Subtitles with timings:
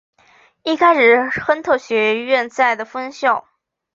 [0.63, 3.47] 一开始是亨特学院在的分校。